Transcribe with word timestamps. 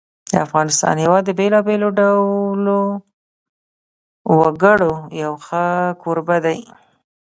د 0.31 0.33
افغانستان 0.45 0.95
هېواد 1.03 1.23
د 1.25 1.31
بېلابېلو 1.39 1.89
ډولو 1.99 2.79
وګړو 4.39 4.93
یو 5.23 5.33
ښه 5.45 5.65
کوربه 6.01 6.37
دی. 6.45 6.59